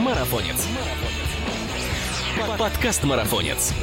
[0.00, 0.66] Марафонец.
[2.58, 3.74] Подкаст Марафонец.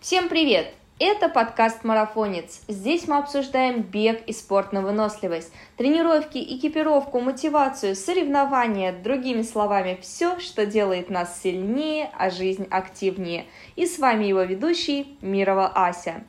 [0.00, 0.74] Всем привет!
[0.98, 2.62] Это подкаст «Марафонец».
[2.66, 10.40] Здесь мы обсуждаем бег и спорт на выносливость, тренировки, экипировку, мотивацию, соревнования, другими словами, все,
[10.40, 13.46] что делает нас сильнее, а жизнь активнее.
[13.76, 16.24] И с вами его ведущий Мирова Ася.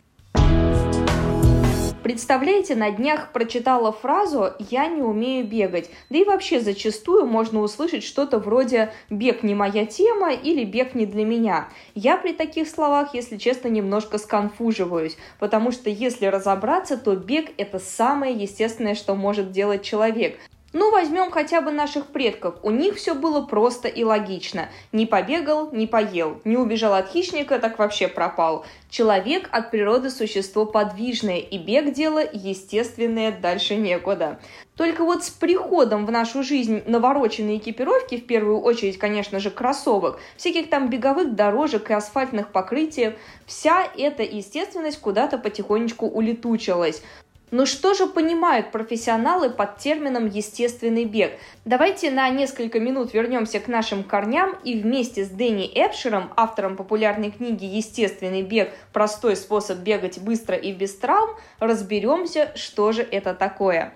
[2.03, 5.89] Представляете, на днях прочитала фразу «я не умею бегать».
[6.09, 11.05] Да и вообще зачастую можно услышать что-то вроде «бег не моя тема» или «бег не
[11.05, 11.69] для меня».
[11.95, 17.79] Я при таких словах, если честно, немножко сконфуживаюсь, потому что если разобраться, то бег– это
[17.79, 20.37] самое естественное, что может делать человек.
[20.73, 22.55] Ну, возьмем хотя бы наших предков.
[22.63, 24.69] У них все было просто и логично.
[24.91, 26.41] Не побегал, не поел.
[26.45, 28.65] Не убежал от хищника, так вообще пропал.
[28.89, 34.39] Человек от природы существо подвижное, и бег дело естественное, дальше некуда.
[34.75, 40.19] Только вот с приходом в нашу жизнь навороченной экипировки, в первую очередь, конечно же, кроссовок,
[40.37, 43.13] всяких там беговых дорожек и асфальтных покрытий,
[43.45, 47.03] вся эта естественность куда-то потихонечку улетучилась.
[47.53, 51.33] Но что же понимают профессионалы под термином «естественный бег»?
[51.65, 57.29] Давайте на несколько минут вернемся к нашим корням и вместе с Дэнни Эпшером, автором популярной
[57.29, 58.73] книги «Естественный бег.
[58.91, 61.29] Простой способ бегать быстро и без травм»,
[61.59, 63.93] разберемся, что же это такое.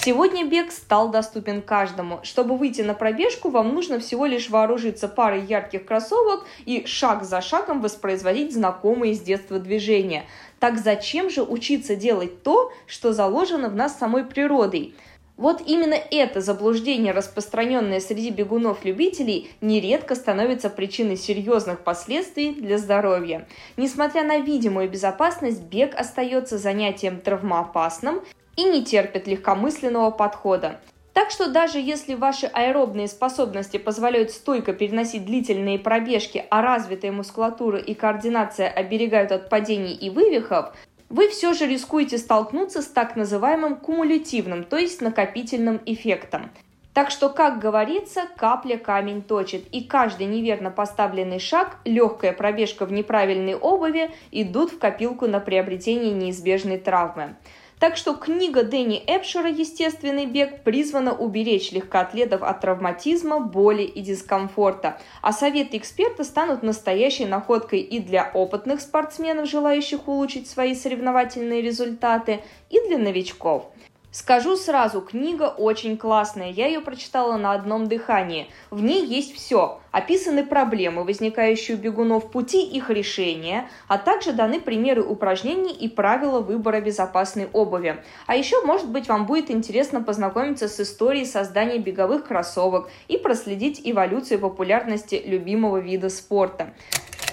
[0.00, 2.20] Сегодня бег стал доступен каждому.
[2.22, 7.40] Чтобы выйти на пробежку, вам нужно всего лишь вооружиться парой ярких кроссовок и шаг за
[7.40, 10.24] шагом воспроизводить знакомые с детства движения.
[10.60, 14.94] Так зачем же учиться делать то, что заложено в нас самой природой?
[15.36, 23.46] Вот именно это заблуждение, распространенное среди бегунов-любителей, нередко становится причиной серьезных последствий для здоровья.
[23.76, 28.22] Несмотря на видимую безопасность, бег остается занятием травмоопасным
[28.58, 30.80] и не терпит легкомысленного подхода.
[31.12, 37.78] Так что даже если ваши аэробные способности позволяют стойко переносить длительные пробежки, а развитая мускулатура
[37.78, 40.76] и координация оберегают от падений и вывихов,
[41.08, 46.50] вы все же рискуете столкнуться с так называемым кумулятивным, то есть накопительным эффектом.
[46.94, 52.92] Так что, как говорится, капля камень точит, и каждый неверно поставленный шаг, легкая пробежка в
[52.92, 57.36] неправильной обуви идут в копилку на приобретение неизбежной травмы.
[57.78, 65.00] Так что книга Дэнни Эпшера «Естественный бег» призвана уберечь легкоатлетов от травматизма, боли и дискомфорта.
[65.22, 72.40] А советы эксперта станут настоящей находкой и для опытных спортсменов, желающих улучшить свои соревновательные результаты,
[72.68, 73.66] и для новичков–
[74.20, 78.50] Скажу сразу, книга очень классная, я ее прочитала на одном дыхании.
[78.68, 79.78] В ней есть все.
[79.92, 86.40] Описаны проблемы, возникающие у бегунов, пути их решения, а также даны примеры упражнений и правила
[86.40, 88.02] выбора безопасной обуви.
[88.26, 93.80] А еще, может быть, вам будет интересно познакомиться с историей создания беговых кроссовок и проследить
[93.84, 96.74] эволюцию популярности любимого вида спорта.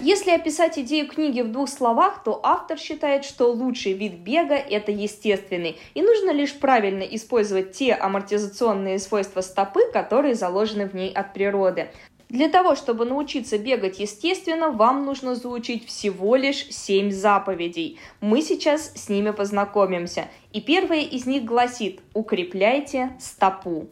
[0.01, 4.91] Если описать идею книги в двух словах, то автор считает, что лучший вид бега– это
[4.91, 11.33] естественный, и нужно лишь правильно использовать те амортизационные свойства стопы, которые заложены в ней от
[11.33, 11.87] природы.
[12.27, 17.97] Для того, чтобы научиться бегать естественно, вам нужно заучить всего лишь 7 заповедей.
[18.19, 20.27] Мы сейчас с ними познакомимся.
[20.51, 23.87] И первая из них гласит «Укрепляйте стопу».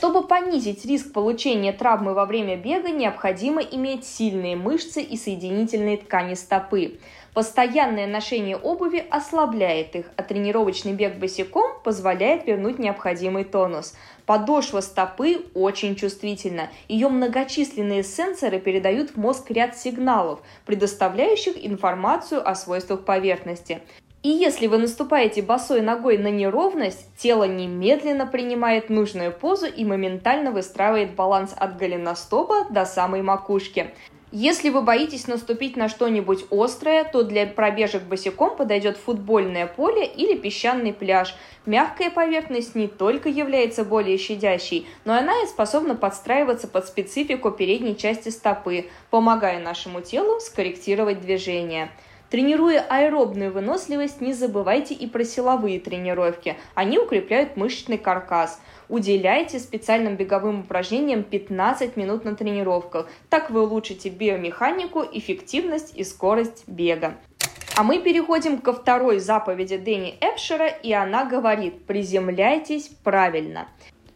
[0.00, 6.32] Чтобы понизить риск получения травмы во время бега, необходимо иметь сильные мышцы и соединительные ткани
[6.32, 7.00] стопы.
[7.34, 13.94] Постоянное ношение обуви ослабляет их, а тренировочный бег босиком позволяет вернуть необходимый тонус.
[14.24, 16.70] Подошва стопы очень чувствительна.
[16.88, 23.82] Ее многочисленные сенсоры передают в мозг ряд сигналов, предоставляющих информацию о свойствах поверхности.
[24.22, 30.50] И если вы наступаете босой ногой на неровность, тело немедленно принимает нужную позу и моментально
[30.50, 33.94] выстраивает баланс от голеностопа до самой макушки.
[34.30, 40.36] Если вы боитесь наступить на что-нибудь острое, то для пробежек босиком подойдет футбольное поле или
[40.36, 41.34] песчаный пляж.
[41.64, 47.96] Мягкая поверхность не только является более щадящей, но она и способна подстраиваться под специфику передней
[47.96, 51.90] части стопы, помогая нашему телу скорректировать движение.
[52.30, 56.56] Тренируя аэробную выносливость, не забывайте и про силовые тренировки.
[56.76, 58.60] Они укрепляют мышечный каркас.
[58.88, 63.08] Уделяйте специальным беговым упражнениям 15 минут на тренировках.
[63.30, 67.16] Так вы улучшите биомеханику, эффективность и скорость бега.
[67.74, 73.66] А мы переходим ко второй заповеди Дэнни Эпшера, и она говорит «приземляйтесь правильно».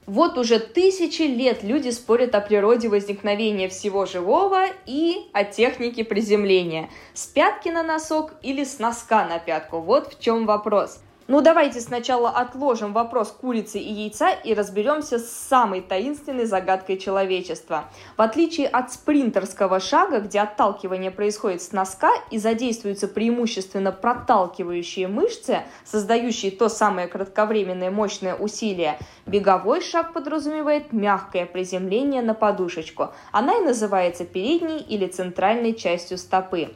[0.06, 6.90] Вот уже тысячи лет люди спорят о природе возникновения всего живого и о технике приземления.
[7.14, 9.80] С пятки на носок или с носка на пятку.
[9.80, 11.00] Вот в чем вопрос.
[11.26, 17.86] Ну давайте сначала отложим вопрос курицы и яйца и разберемся с самой таинственной загадкой человечества.
[18.18, 25.62] В отличие от спринтерского шага, где отталкивание происходит с носка и задействуются преимущественно проталкивающие мышцы,
[25.86, 33.14] создающие то самое кратковременное мощное усилие, беговой шаг подразумевает мягкое приземление на подушечку.
[33.32, 36.74] Она и называется передней или центральной частью стопы.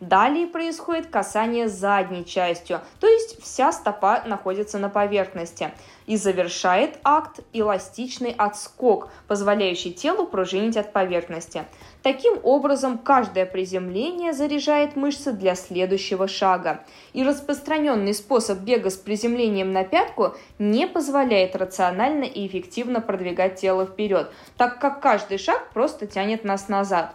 [0.00, 5.72] Далее происходит касание задней частью, то есть вся стопа находится на поверхности.
[6.06, 11.66] И завершает акт эластичный отскок, позволяющий телу пружинить от поверхности.
[12.02, 16.82] Таким образом, каждое приземление заряжает мышцы для следующего шага.
[17.12, 23.84] И распространенный способ бега с приземлением на пятку не позволяет рационально и эффективно продвигать тело
[23.84, 27.14] вперед, так как каждый шаг просто тянет нас назад.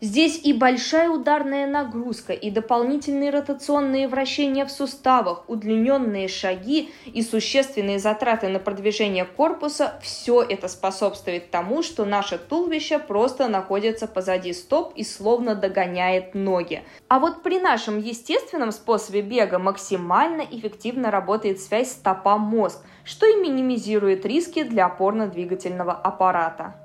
[0.00, 7.98] Здесь и большая ударная нагрузка, и дополнительные ротационные вращения в суставах, удлиненные шаги и существенные
[7.98, 14.92] затраты на продвижение корпуса– все это способствует тому, что наше туловище просто находится позади стоп
[14.94, 16.82] и словно догоняет ноги.
[17.08, 24.26] А вот при нашем естественном способе бега максимально эффективно работает связь стопа-мозг, что и минимизирует
[24.26, 26.83] риски для опорно-двигательного аппарата.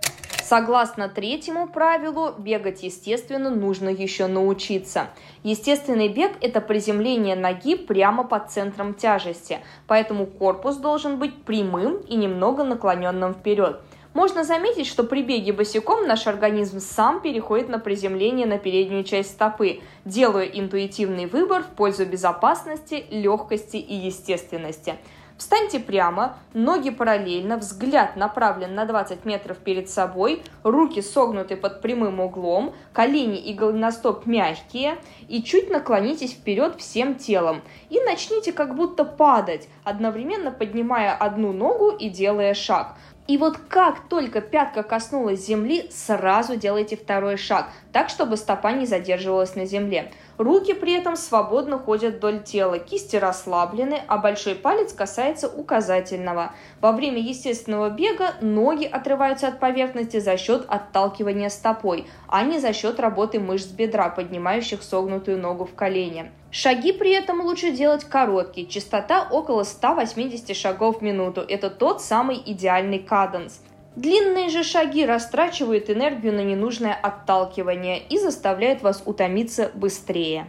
[0.50, 5.10] Согласно третьему правилу, бегать естественно нужно еще научиться.
[5.44, 12.16] Естественный бег– это приземление ноги прямо под центром тяжести, поэтому корпус должен быть прямым и
[12.16, 13.80] немного наклоненным вперед.
[14.16, 19.34] Можно заметить, что при беге босиком наш организм сам переходит на приземление на переднюю часть
[19.34, 24.96] стопы, делая интуитивный выбор в пользу безопасности, легкости и естественности–
[25.40, 32.20] Встаньте прямо, ноги параллельно, взгляд направлен на 20 метров перед собой, руки согнуты под прямым
[32.20, 34.98] углом, колени и голеностоп мягкие,
[35.30, 37.62] и чуть наклонитесь вперед всем телом.
[37.90, 42.96] И начните как будто падать, одновременно поднимая одну ногу и делая шаг.
[43.30, 48.88] И вот как только пятка коснулась земли, сразу делайте второй шаг, так чтобы стопа не
[48.88, 50.12] задерживалась на земле.
[50.40, 56.54] Руки при этом свободно ходят вдоль тела, кисти расслаблены, а большой палец касается указательного.
[56.82, 62.74] Во время естественного бега ноги отрываются от поверхности за счет отталкивания стопой, а не за
[62.74, 66.32] счет работы мышц бедра, поднимающих согнутую ногу в колени.
[66.52, 71.42] Шаги при этом лучше делать короткие, частота около 180 шагов в минуту.
[71.42, 73.62] Это тот самый идеальный каденс.
[73.96, 80.48] Длинные же шаги растрачивают энергию на ненужное отталкивание и заставляют вас утомиться быстрее.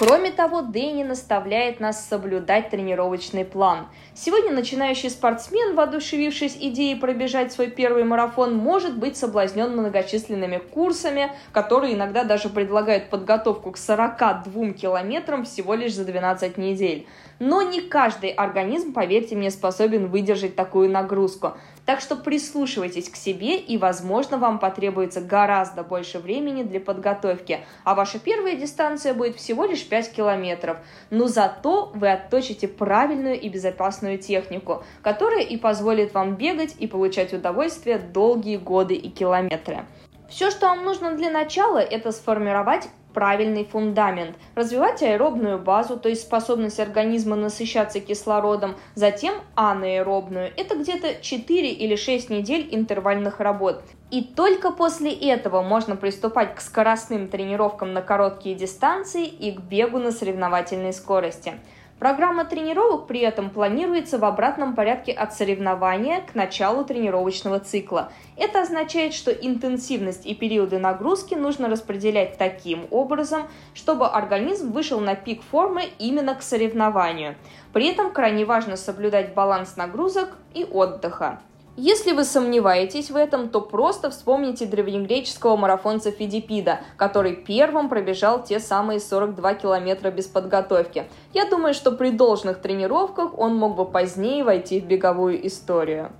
[0.00, 3.86] Кроме того, Дэнни наставляет нас соблюдать тренировочный план.
[4.14, 11.92] Сегодня начинающий спортсмен, воодушевившись идеей пробежать свой первый марафон, может быть соблазнен многочисленными курсами, которые
[11.92, 17.06] иногда даже предлагают подготовку к 42 километрам всего лишь за 12 недель.
[17.38, 21.58] Но не каждый организм, поверьте мне, способен выдержать такую нагрузку.
[21.90, 27.96] Так что прислушивайтесь к себе, и, возможно, вам потребуется гораздо больше времени для подготовки, а
[27.96, 30.76] ваша первая дистанция будет всего лишь 5 километров.
[31.10, 37.32] Но зато вы отточите правильную и безопасную технику, которая и позволит вам бегать и получать
[37.32, 39.84] удовольствие долгие годы и километры.
[40.28, 46.22] Все, что вам нужно для начала, это сформировать правильный фундамент, развивать аэробную базу, то есть
[46.22, 50.50] способность организма насыщаться кислородом, затем анаэробную.
[50.56, 53.82] Это где-то 4 или 6 недель интервальных работ.
[54.10, 59.98] И только после этого можно приступать к скоростным тренировкам на короткие дистанции и к бегу
[59.98, 61.54] на соревновательной скорости.
[62.00, 68.10] Программа тренировок при этом планируется в обратном порядке от соревнования к началу тренировочного цикла.
[68.38, 73.42] Это означает, что интенсивность и периоды нагрузки нужно распределять таким образом,
[73.74, 77.36] чтобы организм вышел на пик формы именно к соревнованию.
[77.74, 81.40] При этом крайне важно соблюдать баланс нагрузок и отдыха.
[81.76, 88.58] Если вы сомневаетесь в этом, то просто вспомните древнегреческого марафонца Фидипида, который первым пробежал те
[88.58, 91.04] самые 42 километра без подготовки.
[91.32, 96.10] Я думаю, что при должных тренировках он мог бы позднее войти в беговую историю.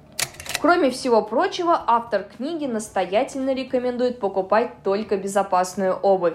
[0.61, 6.35] Кроме всего прочего, автор книги настоятельно рекомендует покупать только безопасную обувь.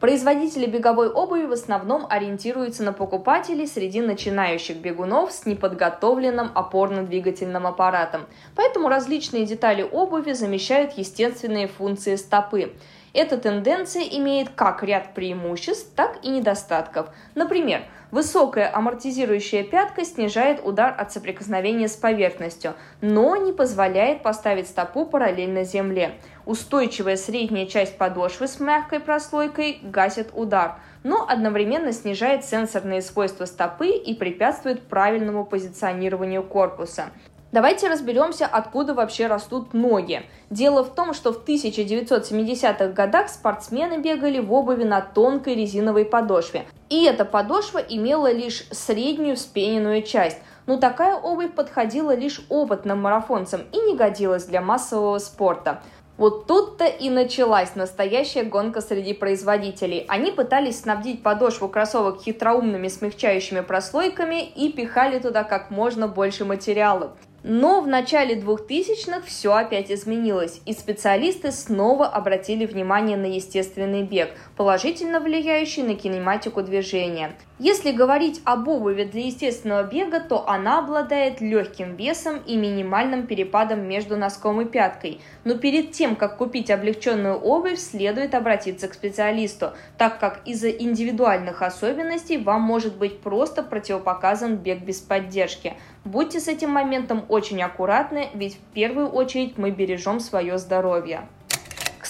[0.00, 8.26] Производители беговой обуви в основном ориентируются на покупателей среди начинающих бегунов с неподготовленным опорно-двигательным аппаратом,
[8.54, 12.72] поэтому различные детали обуви замещают естественные функции стопы.
[13.14, 17.08] Эта тенденция имеет как ряд преимуществ, так и недостатков.
[17.34, 17.82] Например,
[18.14, 25.64] Высокая амортизирующая пятка снижает удар от соприкосновения с поверхностью, но не позволяет поставить стопу параллельно
[25.64, 26.14] земле.
[26.46, 33.88] Устойчивая средняя часть подошвы с мягкой прослойкой гасит удар, но одновременно снижает сенсорные свойства стопы
[33.88, 37.06] и препятствует правильному позиционированию корпуса.
[37.54, 40.22] Давайте разберемся, откуда вообще растут ноги.
[40.50, 46.66] Дело в том, что в 1970-х годах спортсмены бегали в обуви на тонкой резиновой подошве.
[46.90, 50.38] И эта подошва имела лишь среднюю вспененную часть.
[50.66, 55.80] Но такая обувь подходила лишь опытным марафонцам и не годилась для массового спорта.
[56.16, 60.04] Вот тут-то и началась настоящая гонка среди производителей.
[60.08, 67.12] Они пытались снабдить подошву кроссовок хитроумными смягчающими прослойками и пихали туда как можно больше материалов.
[67.46, 74.30] Но в начале 2000-х все опять изменилось, и специалисты снова обратили внимание на естественный бег,
[74.56, 77.36] положительно влияющий на кинематику движения.
[77.60, 83.86] Если говорить об обуви для естественного бега, то она обладает легким весом и минимальным перепадом
[83.86, 85.20] между носком и пяткой.
[85.44, 91.62] Но перед тем, как купить облегченную обувь, следует обратиться к специалисту, так как из-за индивидуальных
[91.62, 95.74] особенностей вам может быть просто противопоказан бег без поддержки.
[96.04, 101.28] Будьте с этим моментом очень аккуратны, ведь в первую очередь мы бережем свое здоровье.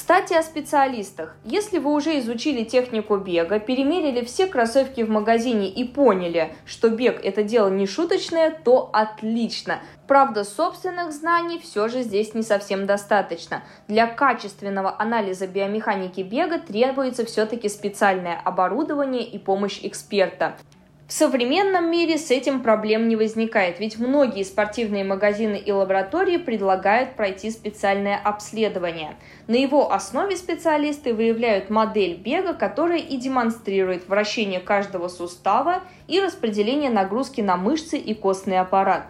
[0.05, 1.35] Кстати, о специалистах.
[1.45, 7.25] Если вы уже изучили технику бега, перемерили все кроссовки в магазине и поняли, что бег
[7.25, 9.81] это дело не шуточное, то отлично.
[10.07, 13.63] Правда, собственных знаний все же здесь не совсем достаточно.
[13.89, 20.59] Для качественного анализа биомеханики бега требуется все-таки специальное оборудование и помощь эксперта.
[21.07, 27.15] В современном мире с этим проблем не возникает, ведь многие спортивные магазины и лаборатории предлагают
[27.15, 29.17] пройти специальное обследование.
[29.47, 36.91] На его основе специалисты выявляют модель бега, которая и демонстрирует вращение каждого сустава и распределение
[36.91, 39.05] нагрузки на мышцы и костный аппарат.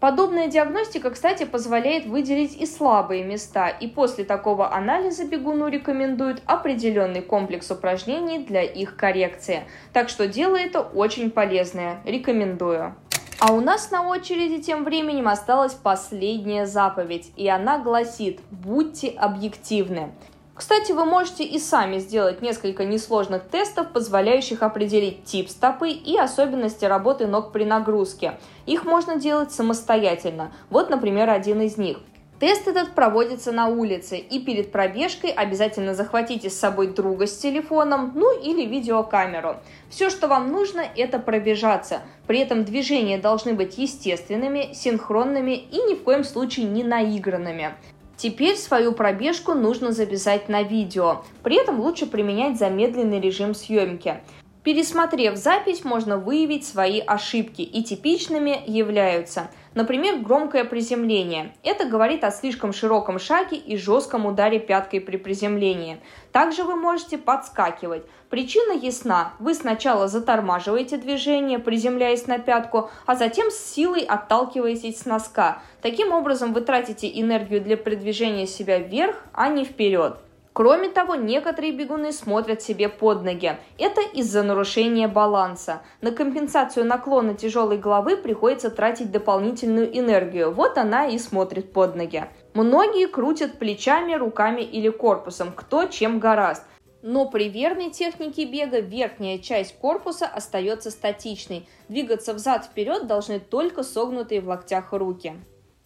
[0.00, 7.20] Подобная диагностика, кстати, позволяет выделить и слабые места, и после такого анализа бегуну рекомендуют определенный
[7.20, 9.64] комплекс упражнений для их коррекции.
[9.92, 12.94] Так что дело это очень полезное, рекомендую.
[13.40, 20.12] А у нас на очереди тем временем осталась последняя заповедь, и она гласит «Будьте объективны».
[20.58, 26.84] Кстати, вы можете и сами сделать несколько несложных тестов, позволяющих определить тип стопы и особенности
[26.84, 28.40] работы ног при нагрузке.
[28.66, 30.50] Их можно делать самостоятельно.
[30.68, 31.98] Вот, например, один из них.
[32.40, 38.10] Тест этот проводится на улице, и перед пробежкой обязательно захватите с собой друга с телефоном,
[38.16, 39.58] ну или видеокамеру.
[39.90, 42.00] Все, что вам нужно, это пробежаться.
[42.26, 47.74] При этом движения должны быть естественными, синхронными и ни в коем случае не наигранными.
[48.18, 51.22] Теперь свою пробежку нужно записать на видео.
[51.44, 54.20] При этом лучше применять замедленный режим съемки.
[54.64, 61.54] Пересмотрев запись, можно выявить свои ошибки, и типичными являются, например, громкое приземление.
[61.62, 66.00] Это говорит о слишком широком шаге и жестком ударе пяткой при приземлении.
[66.32, 68.02] Также вы можете подскакивать.
[68.28, 69.34] Причина ясна.
[69.38, 75.62] Вы сначала затормаживаете движение, приземляясь на пятку, а затем с силой отталкиваетесь с носка.
[75.80, 80.18] Таким образом вы тратите энергию для продвижения себя вверх, а не вперед.
[80.58, 83.56] Кроме того, некоторые бегуны смотрят себе под ноги.
[83.78, 85.82] Это из-за нарушения баланса.
[86.00, 90.52] На компенсацию наклона тяжелой головы приходится тратить дополнительную энергию.
[90.52, 92.24] Вот она и смотрит под ноги.
[92.54, 96.64] Многие крутят плечами, руками или корпусом, кто чем гораст.
[97.02, 101.68] Но при верной технике бега верхняя часть корпуса остается статичной.
[101.88, 105.36] Двигаться взад-вперед должны только согнутые в локтях руки.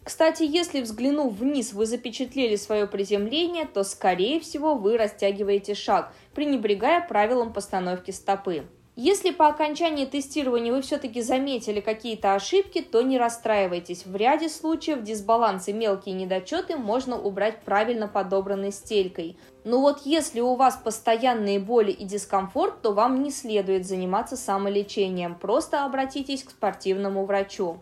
[0.03, 7.07] Кстати, если взглянув вниз, вы запечатлели свое приземление, то, скорее всего, вы растягиваете шаг, пренебрегая
[7.07, 8.65] правилам постановки стопы.
[8.95, 14.05] Если по окончании тестирования вы все-таки заметили какие-то ошибки, то не расстраивайтесь.
[14.05, 19.35] В ряде случаев дисбаланс и мелкие недочеты можно убрать правильно подобранной стелькой.
[19.63, 25.39] Но вот если у вас постоянные боли и дискомфорт, то вам не следует заниматься самолечением.
[25.39, 27.79] Просто обратитесь к спортивному врачу.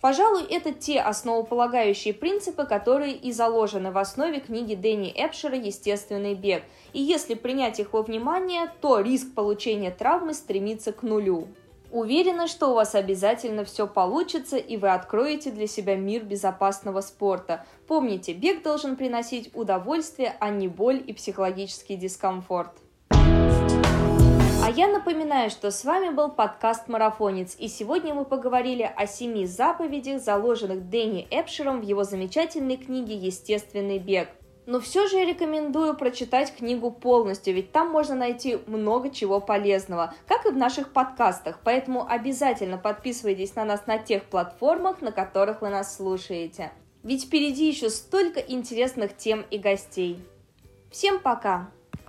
[0.00, 6.62] Пожалуй, это те основополагающие принципы, которые и заложены в основе книги Дэнни Эпшера «Естественный бег».
[6.92, 11.48] И если принять их во внимание, то риск получения травмы стремится к нулю.
[11.90, 17.64] Уверена, что у вас обязательно все получится, и вы откроете для себя мир безопасного спорта.
[17.86, 22.72] Помните, бег должен приносить удовольствие, а не боль и психологический дискомфорт.
[24.66, 29.46] А я напоминаю, что с вами был подкаст «Марафонец», и сегодня мы поговорили о семи
[29.46, 34.28] заповедях, заложенных Дэнни Эпшером в его замечательной книге «Естественный бег».
[34.66, 40.46] Но все же рекомендую прочитать книгу полностью, ведь там можно найти много чего полезного, как
[40.46, 41.60] и в наших подкастах.
[41.62, 46.72] Поэтому обязательно подписывайтесь на нас на тех платформах, на которых вы нас слушаете.
[47.04, 50.18] Ведь впереди еще столько интересных тем и гостей.
[50.90, 51.70] Всем пока!